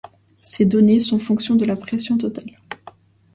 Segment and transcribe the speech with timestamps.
[0.41, 2.57] Ces données sont fonction de la pression totale.